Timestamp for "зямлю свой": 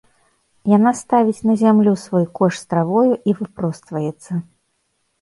1.63-2.25